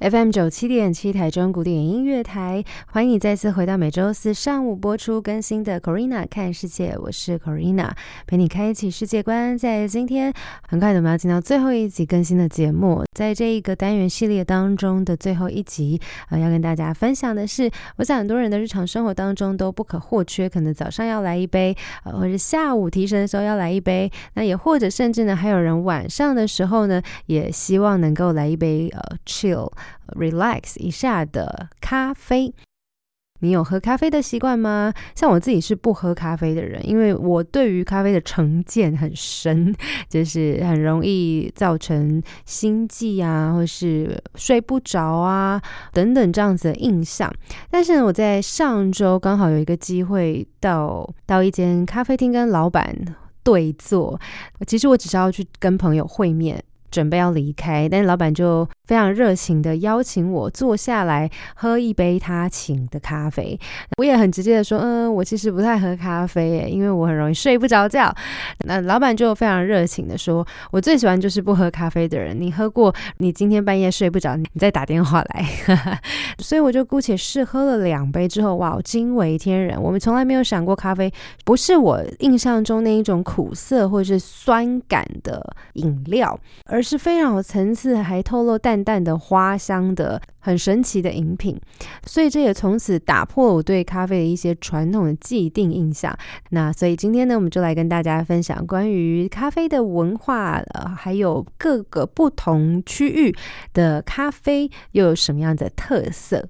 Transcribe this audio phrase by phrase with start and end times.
[0.00, 7.90] FM 九七点七台中古典音乐台，欢迎你再次回到每周四上午播出更新的 Corina 看世界，我是 Corina，
[8.24, 9.58] 陪你开启世界观。
[9.58, 10.32] 在今天
[10.68, 29.68] 很快的，我们要进到最后一集更新的节目，在这一个单元系列当中的最后一集，呃，要跟大家分享的是，我想很多人的日常生活当中都不可或缺，可能早上要来一杯，呃，或者下午提神的时候要来一杯，那也或者甚至呢，还有人晚上的时候呢，也希望能够来一杯呃 chill。
[30.16, 32.52] Relax 一下的咖啡，
[33.40, 34.92] 你有喝咖啡的习惯吗？
[35.14, 39.72] 像我自己是不喝咖啡的人，因为我对于咖啡的成见很深，
[40.10, 45.60] 就是很容易造成心悸啊，或是睡不着啊
[45.92, 47.32] 等等这样子的印象。
[47.70, 52.92] 但是呢，我在上周刚好有一个机会到到一间咖啡厅跟老板
[53.44, 54.20] 对坐，
[54.66, 56.62] 其实我只是要去跟朋友会面。
[56.90, 63.58] 准备要离开，但是老板就非常热情的邀请我坐下来喝一杯他请的咖啡。
[63.98, 68.14] 我也很直接的说，嗯，我其实不太喝咖啡，因为我很容易睡不着觉。
[68.66, 72.38] 那老板就非常热情的说，我最喜欢就是不喝咖啡的人。
[72.40, 75.44] 你喝过，你今天半夜睡不着，你再打电话来。
[76.38, 79.80] 所以我就姑且试喝了两杯之后，哇，惊为天人。
[79.80, 81.12] 我们从来没有想过咖啡
[81.44, 86.38] 不是我印象中那一种苦涩或者是酸感的饮料，
[86.78, 91.60] 而是非常有层次，还透露淡淡的花香的很神奇的饮品，
[92.06, 96.16] 所以这也从此打破了我对咖啡的一些传统的既定印象。
[96.50, 103.34] 那所以今天呢，我们就来跟大家分享关于咖啡的文化，呃，还有各个不同区域
[103.72, 106.48] 的咖啡又有什么样的特色。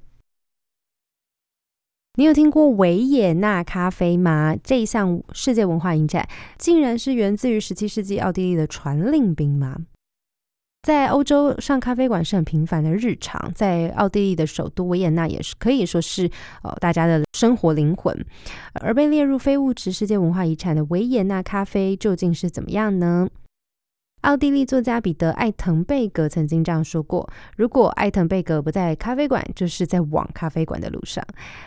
[2.17, 4.55] 你有听过维也纳咖啡吗？
[4.63, 6.29] 这一项世界文化遗产，
[6.59, 9.75] 竟然是源自于十七世纪奥地利的传令兵吗？
[10.89, 16.31] 在欧洲上咖啡馆是很平凡的日常，在奥地利的首都维也纳也是可以说是
[16.63, 18.25] 呃大家的生活灵魂。
[18.73, 23.29] 而被列入非物质世界文化遗产的维也纳咖啡究竟是怎么样呢？
[24.23, 27.29] 奥地利作家彼得·艾滕贝格曾经这样说过
[27.59, 31.23] ：“如果艾滕贝格不在咖啡馆，就是在往咖啡馆的路上。”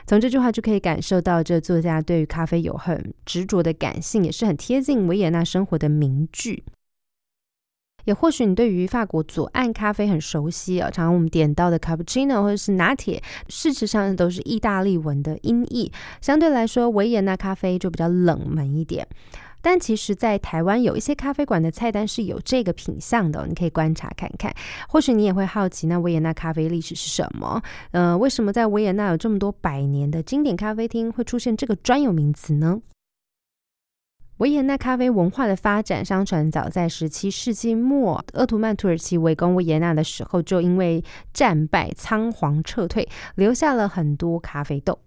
[0.07, 6.63] 从这句话就可以感受到，这作家对于咖啡有很执着的感性，也是很贴近维也纳生活的名句。
[8.05, 15.91] 也或许你对于法国左岸咖啡很熟悉啊，常常我们点到的 cappuccino 或者是拿铁，事实上都是意大利文的音译。
[16.21, 19.07] 相对来说，维也纳咖啡就比较冷门一点。
[19.63, 24.51] 但其实，在台湾有一些咖啡馆的菜单是有这个品相的，你可以观察看看。
[24.89, 27.61] 或许你也会好奇，那维也纳咖啡历史是什么？
[27.91, 32.81] 呃，为什么在维也纳有这么多百年的经典咖啡厅会出现这个专有名词呢？
[34.41, 44.97] 维也纳咖啡文化的发展，相传早在十七世纪末，鄂图曼土耳其围攻维也纳的时候，就因为战败仓皇撤退，留下了很多咖啡豆。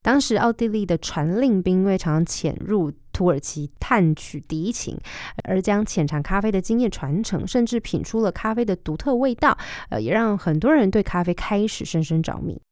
[0.00, 4.96] 当时奥地利的传令兵因为常潜入土耳其探取敌情，
[5.42, 9.58] 而将浅尝咖啡的经验传承，甚至品出了咖啡的独特味道，
[9.90, 12.62] 呃，也让很多人对咖啡开始深深着迷。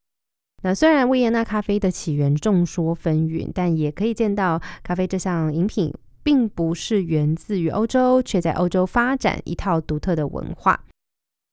[0.63, 10.79] 那虽然维也纳咖啡的起源众说纷纭，但也可以见到咖啡这项饮品并不是源自于欧洲，却在欧洲发展一套独特的文化。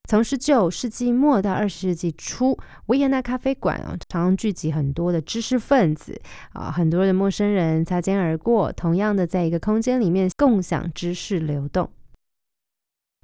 [0.09, 6.19] 从十九世纪末到二十世纪初，维也纳咖啡馆啊，常常聚集很多的知识分子
[6.55, 11.91] 啊，很多的陌生人擦肩而过，同样的在一个空间里面共享知识流动。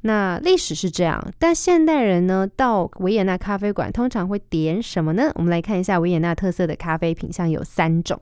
[0.07, 5.33] 那历史是这样，但现代人呢，到维也纳咖啡馆通常会点什么呢？
[5.35, 8.21] 我们来看一下维也纳特色的咖啡品相有三种。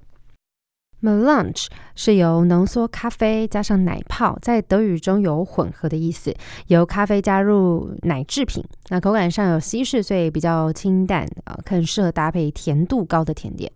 [1.03, 6.33] Melange 是由浓缩咖啡加上奶泡，在德语中有混合的意思，
[6.69, 13.73] 由咖啡加入奶制品，那口感上有稀释，所以比较清淡啊，更适合搭配甜度高的甜点。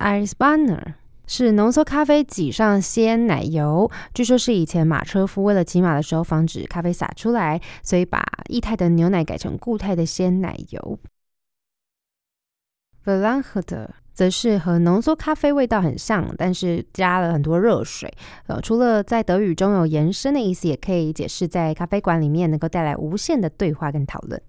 [0.00, 0.94] Eisbanner。
[1.26, 10.98] 是浓缩咖啡挤上鲜奶油，据说是以前马车夫为了骑马的时候防止咖啡洒出来，所以把液态的牛奶改成固态的鲜奶油。
[13.04, 18.12] v e l a n h e r 则是和浓缩咖啡味道很像，但是加了很多热水。
[18.46, 24.40] 呃，除了在德语中有延伸的意思，也可以解释在咖啡馆里面能够带来无限的对话跟讨论。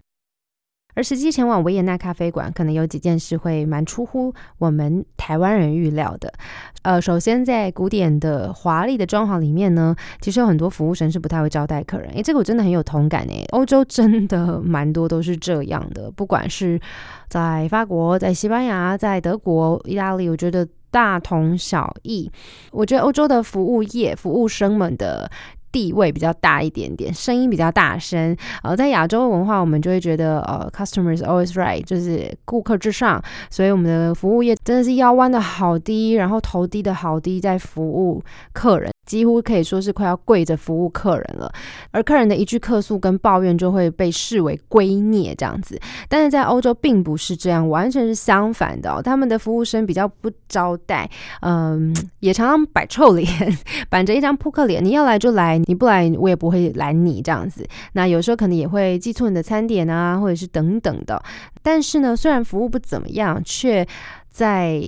[0.98, 6.34] 而实际前往维也纳咖啡馆，可能有几件事会蛮出乎我们台湾人预料的。
[6.82, 12.10] 呃，首先在古典的华丽的装潢里面呢，其实有很多服务生是不太会招待客人。
[12.14, 16.82] 诶，这个我真的很有同感诶，欧洲真的蛮多都是这样的，不管是
[17.28, 22.32] 在法国、在西班牙、在德国、意大利，我觉得大同小异。
[22.72, 25.30] 我觉得欧洲的服务业服务生们的。
[25.72, 28.36] 地位比较大一点点，声音比较大声。
[28.64, 33.22] 呃，在亚洲文化，我们就会觉得，呃，customer is always right，就是顾客至上。
[33.50, 38.24] 所以我们的服务业真的是腰弯的好低，然后头低的好低，在服务
[38.54, 38.92] 客人。
[39.08, 41.52] 几乎可以说是快要跪着服务客人了，
[41.92, 45.80] 而客人的一句客诉跟抱怨就会被视为圭臬这样子。
[46.08, 49.02] 但是在欧洲并不是这样，完全是相反的。
[49.02, 51.10] 他们的服务生比较不招待，
[51.42, 53.28] 嗯，也常常摆臭脸，
[53.90, 57.66] 板着一张扑克脸，你要来就来，你不来我也不会拦你这样子。
[57.94, 61.24] 那有时候可能也会记错你的餐点啊，或者是等等的。
[61.64, 63.88] 但是呢，虽然服务不怎么样，却
[64.30, 64.82] 在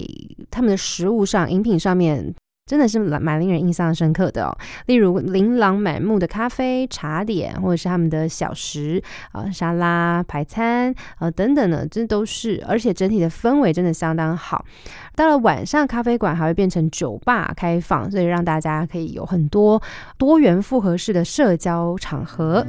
[0.51, 2.35] 他们的食物上、饮品上面。
[2.69, 4.55] 真的是蛮令人印象深刻的哦，
[4.85, 9.01] 例如琳琅满目的咖啡、茶点，或者是他们的小食
[9.31, 14.63] 啊、沙拉、排餐啊等等的，这都是，而且整体的氛围真的相当好。
[15.15, 19.81] 到了晚上，咖啡馆还会变成酒吧开放，所以让大家可以有很多
[20.19, 22.63] 多元复合式的社交场合。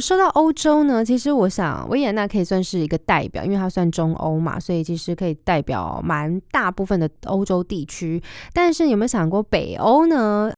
[0.00, 8.22] 说到欧洲呢，其实我想维也纳可以算是一个代表，因为它算中欧嘛，所以其实可以代表蛮大部分的欧洲地区。
[8.52, 10.52] 但是有没有想过北欧呢？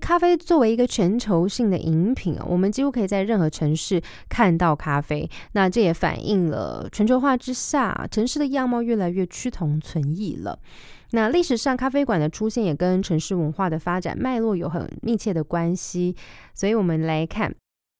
[0.00, 5.28] 咖啡作为一个全球性的饮品啊，我们几乎可以在任何城市看到咖啡。
[5.52, 10.56] 那这也反映了全球化之下，城市的样貌越来越趋同存异了。
[11.10, 16.14] 那历史上咖啡馆的出现也跟城市文化的发展脉络有很密切的关系。
[16.54, 17.52] 所以我们来看。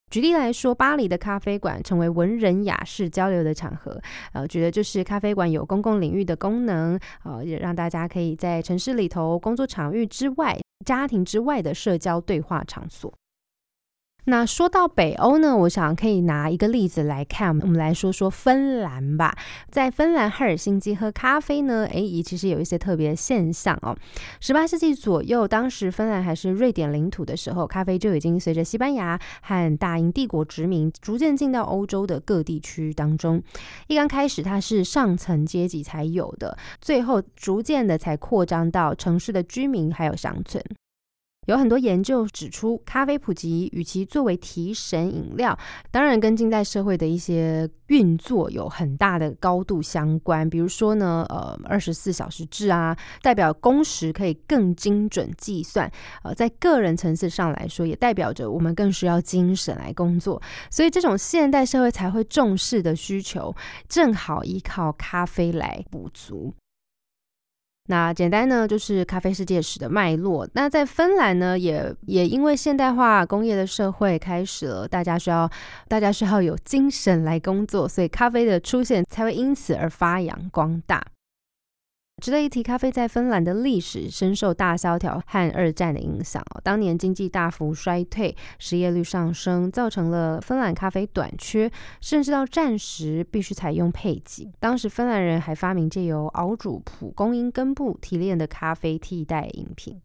[0.09, 4.01] 举例来说，巴黎的咖啡馆成为文人雅士交流的场合，
[4.33, 13.13] 呃，觉得就是咖啡馆有公共领域的功能，呃，也让大家可以在城市里头工作场域之外、家庭之外的社交对话场所。
[14.25, 19.35] 那说到北欧呢，我想可以拿一个例子来看，我们来说说芬兰吧。
[19.71, 23.97] 在芬兰赫尔辛基喝咖啡呢，诶，其实有一些特别现象哦。
[24.39, 33.41] 十八世纪左右，当时芬兰还是瑞典领土的时候，咖啡就已经随着西班牙和大英帝国殖民，逐渐进到欧洲的各地区当中。
[33.87, 40.63] 一刚开始，它是上层阶级才有的，最后逐渐的才扩张到城市的居民还有乡村。
[41.49, 45.57] 有很多研究指出，咖啡普及与其作为提神饮料，
[45.89, 50.47] 当然跟近代社会的一些运作有很大的高度相关。
[50.47, 55.91] 比如说呢，呃，二十四小时制啊，代表工时可以更精准计算。
[56.21, 60.39] 呃，在个人层次上来说，也代表着我们更需要精神来工作。
[60.69, 63.55] 所以，这种现代社会才会重视的需求，
[63.87, 66.53] 正好依靠咖啡来补足。
[67.89, 70.47] 那简单呢，就是咖啡世界史的脉络。
[70.53, 75.49] 那在芬兰呢，也也因为现代化工业的社会开始了，大家需要
[75.87, 81.03] 大家需要有精神来工作，所以咖啡的出现才会因此而发扬光大。
[82.19, 91.71] 值得一提，咖啡在芬兰的历史深受大萧条和二战的影响当年经济大幅衰退，失业率上升，造成了芬兰咖啡短缺，
[92.01, 94.51] 甚至到战时必须采用配给。
[94.59, 100.01] 当时芬兰人还发明借由熬煮蒲公英根部提炼的咖啡替代饮品。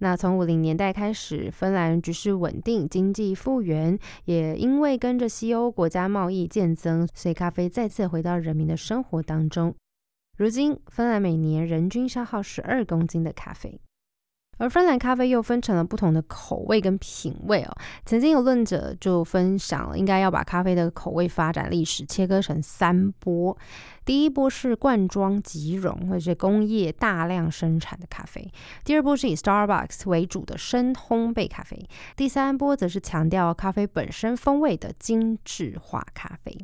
[0.00, 9.74] 那从五零年代开始，芬兰局势稳定，经济复原，也因为跟着西欧国家贸易渐增，所以咖啡再次回到人民的生活当中。
[10.38, 13.80] 如今，芬兰每年人均消耗十二公斤的咖啡，
[14.58, 17.76] 而芬兰咖啡又分成了不同的口味跟品味哦。
[18.04, 23.58] 曾经有论者就分享了，应该要把咖啡的口味发展历史切割成三波：
[24.04, 28.48] 第一波是罐装即溶或者是工业大量生产的咖啡；
[28.84, 31.76] 第二波是以 Starbucks 为主的深烘焙咖啡；
[32.16, 36.56] 第三波则是强调咖啡本身风味的精致化咖啡。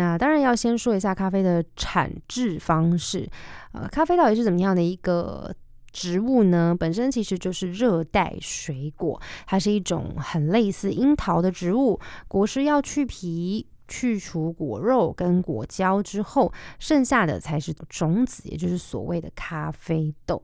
[0.00, 3.28] 那当然要先说一下咖啡的产制方式。
[3.72, 5.54] 呃，咖啡到底是怎么样的一个
[5.92, 6.74] 植物呢？
[6.78, 13.66] 本身其实就是热带水果，它是一种很类似樱桃的植物，果实要去皮。
[13.92, 20.40] 去除果肉跟果胶之后，剩下的才是种子，也就是所谓的咖啡豆。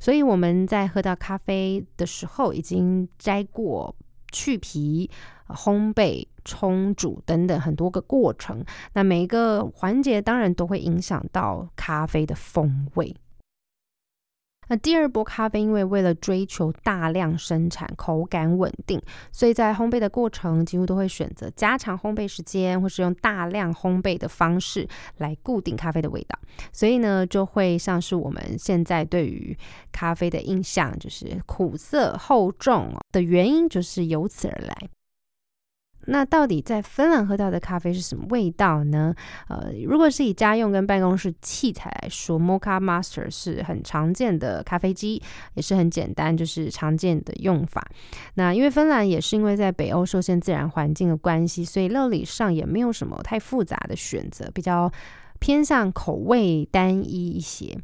[0.00, 3.94] 所以我们在喝到咖啡的时候，已经摘过、
[4.32, 5.10] 去皮、
[5.48, 8.64] 烘焙、冲煮等等很多个过程。
[8.94, 13.14] 那每一个环节当然都会影响到咖啡的风味。
[14.68, 19.00] 那第二波咖啡，因为为了追求大量生产、口感稳定，
[19.30, 24.88] 所以在烘焙的过程几乎都会选择加长烘焙时间，或是用大量烘焙的方式
[25.18, 26.36] 来固定咖啡的味道。
[26.72, 29.56] 所以呢，就会像是我们现在对于
[29.92, 34.76] 咖啡的印象，就是苦涩厚重的原因，就是由此而来。
[36.06, 39.14] 那到底在芬兰喝到的咖啡是什么味道呢？
[39.48, 45.22] 呃，如果是以家用跟办公室器材来说，Mocha Master 是很常见的咖啡机，
[45.54, 47.86] 也是很简单，就是常见的用法。
[48.34, 54.90] 那因为芬兰也是因为在北欧受限自然环境的关系，所以料理上也没有什么太复杂的选择，比较
[55.38, 57.76] 偏向口味单一一些。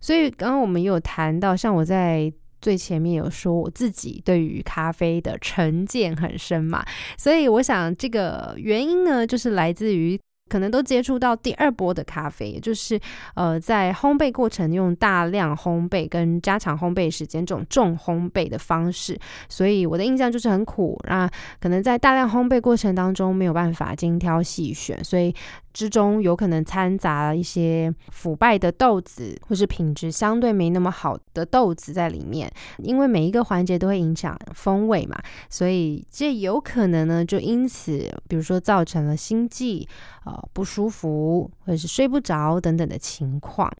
[0.00, 2.32] 所以刚刚我们有谈到，像我在。
[2.60, 6.84] 最前面有说我自己对于咖啡的成见很深嘛，
[7.16, 12.98] 所以我想这个原因呢，就是来自于可能都接触到第二波的咖啡，也就是
[13.34, 25.34] 呃在烘焙过程用大量烘焙跟加长烘焙时间这种重烘焙的方式，所以我的印象就是很苦，那可能在大量烘焙过程当中没有办法精挑细选，所以。
[25.78, 35.16] 之中有可能掺杂一些腐败的豆子，或是品质相对没那么好的豆子在里面，因为每一个环节都会影响风味嘛，
[35.48, 39.86] 所以这有可能呢，就因此，比如说造成了心悸、
[40.24, 43.72] 呃不舒服，或者是睡不着等等的情况。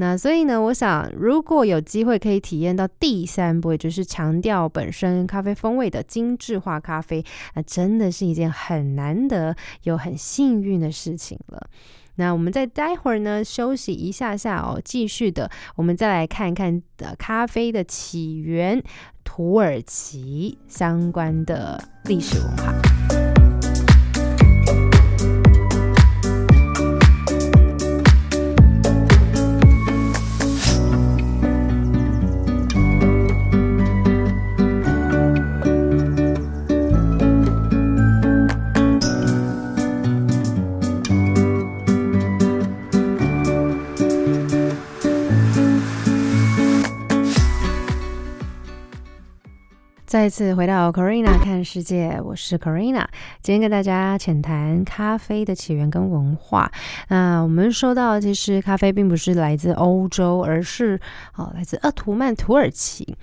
[0.00, 7.22] 那所以呢，我想如果有机会可以体验到第三波，就是强调本身咖啡风味的精致化咖啡，
[7.54, 11.68] 那真的是一件很难得又很幸运的事情了。
[12.14, 18.82] 那我们再待会儿呢，休息一下下哦，继续的，我们再来看看的咖啡的起源，
[19.22, 23.09] 土耳其相关的历史文化。
[50.20, 53.06] 再次回到 Corina 看世界，我是 Corina，
[53.40, 56.70] 今天跟大家浅谈咖啡的起源跟文化。
[57.08, 61.00] 那我们说到，其实咖啡并不是来自欧洲，而是
[61.36, 63.16] 哦来自鄂图曼土耳其。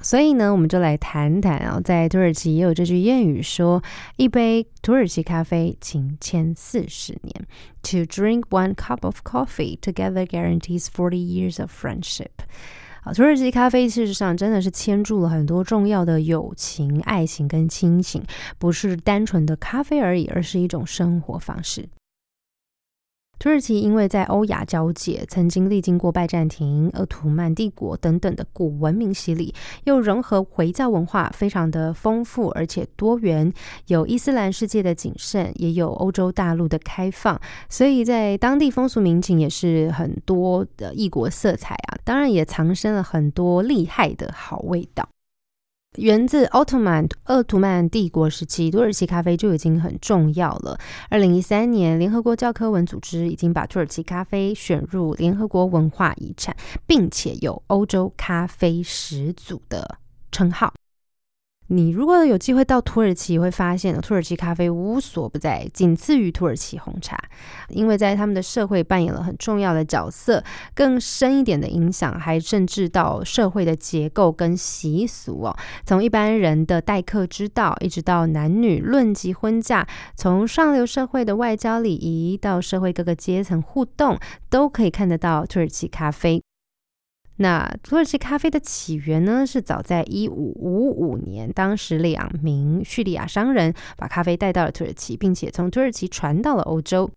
[0.00, 3.82] 所以呢，我们就来谈谈啊，在土耳其也有这句谚语说
[4.14, 7.44] ：“一杯土耳其咖啡，请签四十年。”
[7.90, 12.30] To drink one cup of coffee together guarantees forty years of friendship.
[13.14, 18.22] 土耳其咖啡事实上真的是牵住了很多重要的友情、爱情跟亲情，
[18.58, 21.88] 不是单纯的咖啡而已，而是一种生活方式。
[23.38, 33.52] 土耳其因为在欧亚交界，曾经历经过拜占庭、鄂图曼帝国等等的古文明洗礼，又融合回教文化，非常的丰富而且多元。
[33.88, 37.38] 有伊斯兰世界的谨慎，也有欧洲大陆的开放，
[37.68, 41.98] 所以在当地风俗民情也是很多的异国色彩啊。
[42.04, 45.06] 当然，也藏身了很多厉害的好味道。
[45.96, 50.78] 源自奥特曼奥图曼帝国时期，土耳其咖啡就已经很重要了。
[51.08, 56.54] 二零一三年，联合国教科文组织已经把土耳其咖啡选入联合国文化遗产，
[56.86, 59.98] 并且有欧洲咖啡始祖的
[60.30, 60.72] 称号。
[61.68, 67.18] 你如果有机会到土耳其，会发现土耳其咖啡无所不在，仅次于土耳其红茶，
[67.70, 70.42] 因为在他们的社会扮演了很重要的角色，
[70.74, 75.56] 更深一点的影响，还甚至到社会的结构跟习俗哦。
[75.84, 84.16] 从一般人的待客之道，一直到男女论及婚嫁，从上流社会的外交礼仪到社会各个阶层互动，
[84.48, 86.40] 都可以看得到土耳其咖啡。
[87.38, 97.10] 那土耳其咖啡的起源呢，是早在一五五五年，当时两名叙利亚商人把咖啡带到了土耳其，并且从土耳其传到了欧洲。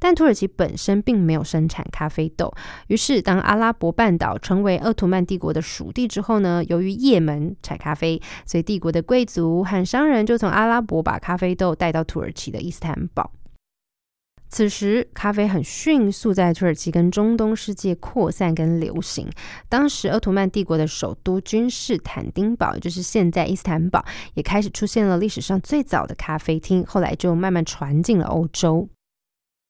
[0.00, 2.52] 但土耳其本身并没有生产咖啡豆，
[2.88, 13.32] 于是当阿拉伯半岛成为鄂图曼帝国的属地之后呢，由于也门产咖啡，所以帝国的贵族和商人就从阿拉伯把咖啡豆带到土耳其的伊斯坦堡。
[14.54, 19.28] 此时，咖啡很迅速在土耳其跟中东世界扩散跟流行。
[19.68, 28.88] 当时，奥图曼帝国的首都君士坦丁堡，也就是现在伊斯坦堡，也开始出现了历史上最早的咖啡厅，后来就慢慢传进了欧洲。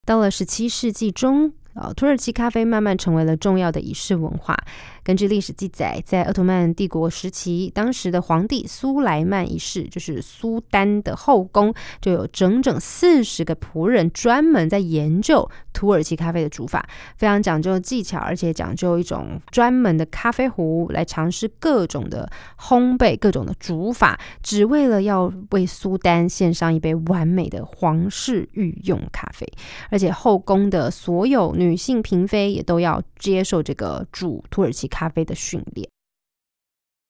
[0.05, 1.55] 到了十七世纪中。
[1.75, 4.57] 呃，土耳其咖啡慢慢成为了重要的仪式文化。
[5.02, 29.47] 根据历史记载，在奥特曼帝国时期，当时的皇帝苏莱曼一世，就是苏丹的后宫，就有整整四十个仆人专门在研究土耳其咖啡的煮法，非常讲究技巧，而且讲究一种专门的咖啡壶来尝试各种的烘焙、各种的煮法，只为了要为苏丹献上一杯完美的皇室御用咖啡。
[29.90, 35.88] 而且后宫的所有女女性嫔妃也都要接受这个煮土耳其咖啡的训练。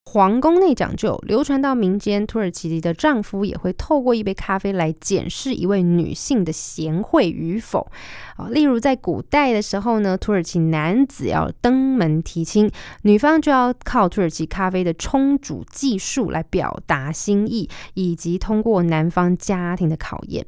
[0.07, 7.91] 皇宫内讲究，流传到民间，土耳其的丈夫也会透过一杯咖啡来检视一位女性的贤惠与否。
[8.37, 12.71] 啊，例如在古代的时候呢，土耳其男子要登门提亲，
[13.03, 20.47] 女方就要靠土耳其咖啡的冲煮技术来表达心意，以及通过男方家庭的考验。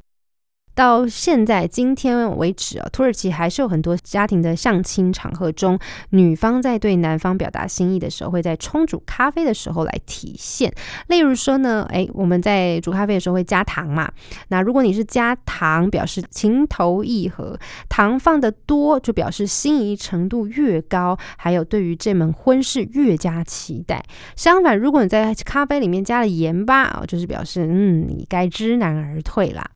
[0.76, 5.78] 到现在今天为止啊，土耳其还是有很多家庭的相亲场合中，
[6.10, 10.70] 女方在对男方表达心意的时候，会在冲煮咖啡的时候来体现。
[11.08, 14.12] 例如说呢，哎，我们在煮咖啡的时候会加糖嘛，
[14.48, 24.04] 那如果你是加糖，表示情投意合，糖放的多就表示心仪程度越高，还有对于这门婚事越加期待。
[24.36, 29.66] 相反，如果你在咖啡里面加了盐巴啊，就是表示嗯，你该知难而退啦。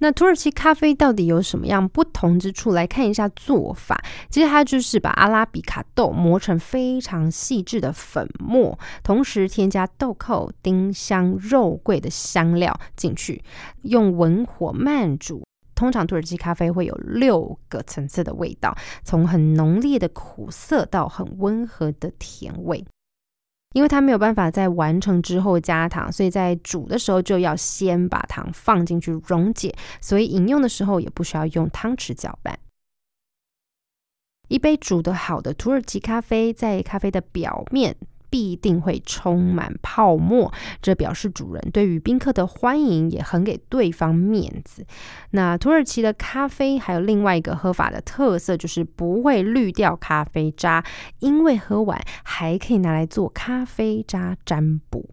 [0.00, 2.72] 那土耳其咖啡到底有什么样不同之处？
[2.72, 4.02] 来看一下做法。
[4.30, 13.44] 其实它就是把阿拉比卡豆磨成非常细致的粉末，同时添加豆蔻、丁香、肉桂的香料进去，
[13.82, 15.42] 用文火慢煮。
[15.74, 22.84] 通常土耳其咖啡会有六个层次的味道，从很浓烈的苦涩到很温和的甜味。
[23.72, 32.58] 因为它没有办法在完成之后加糖，所以在煮的时候就要先把糖放进去溶解，所以饮用的时候也不需要用汤匙搅拌。
[34.48, 37.96] 一杯煮得好的土耳其咖啡，在咖啡的表面。
[38.30, 44.86] 必定会充满泡沫，这表示主人对于宾客的欢迎也很给对方面子。
[45.32, 50.84] 那土耳其的咖啡还有另外一个喝法的特色，就是不会滤掉咖啡渣，
[51.18, 55.10] 因为喝完还可以拿来做咖啡渣占卜。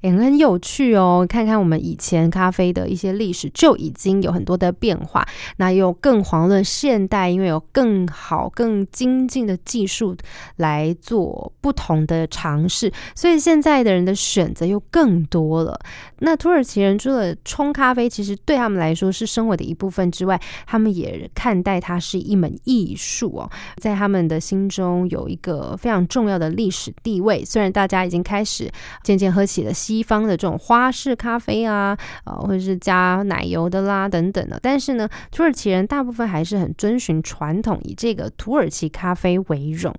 [0.00, 5.26] 也很有趣哦，看看我们以前咖啡的一些历史就已经有很多的变化。
[5.58, 10.16] 那又更遑论现代，因为有更好、更精进的技术
[10.56, 15.78] 来做不同的尝试，所以现在的人的选择又更多了。
[16.20, 27.44] 那土耳其人除了冲咖啡，其实对他们来说是生活的一部分之外，他们也看待它是一门艺术哦，在他们的心中有一个非常重要的历史地位。
[27.44, 28.70] 虽然大家已经开始
[29.02, 29.74] 渐渐喝起了。
[29.90, 39.92] 西方的这种花式咖啡啊，呃，或者是加奶油的啦等等的，但是呢，土耳其人大部分还是很遵循传统，以这个土耳其咖啡为荣。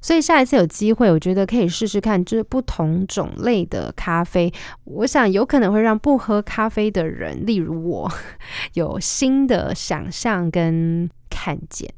[0.00, 4.52] 所以下一次有机会，我觉得可以试试看，就是不同种类的咖啡，
[4.84, 8.10] 我想有可能会让不喝咖啡的人，例如我，
[8.74, 11.92] 有新的想象跟看见。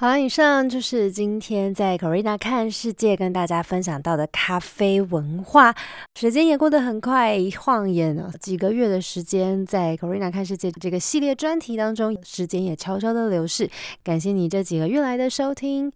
[0.00, 5.74] 好，以上就是今天在 Corina 看世界跟大家分享到的咖啡文化。
[6.18, 13.68] 时间也过得很快，一晃眼啊，几个月的时间，在 Corina 看世界这个系列专题当中，时间也悄悄的流逝。
[14.02, 15.92] 感谢你这几个月来的收听，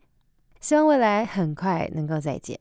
[0.61, 2.59] 希望未来很快能够再见。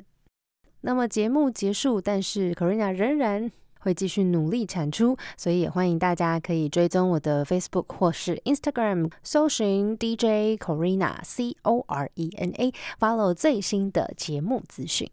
[0.80, 3.52] 那么节目结束，但是 Corina 仍然。
[3.84, 15.10] 会继续努力产出，所以也欢迎大家可以追踪我的 Facebook 或是 Instagram，搜寻 DJ Corina C O R E N A，follow 最新的节目资讯。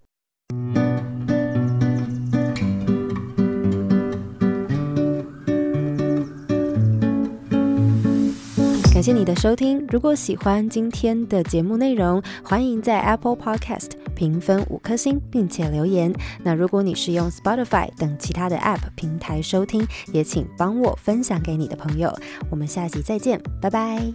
[9.01, 9.83] 感谢你的收听。
[9.89, 16.13] 如果喜欢今天的节目内容，欢迎在 Apple Podcast 评分五颗星，并且留言。
[16.43, 22.15] 那如果你是用 Spotify 等其他的 App 平台收听，也请帮我分享给你的朋友。
[22.51, 24.13] 我们下集再见，拜拜。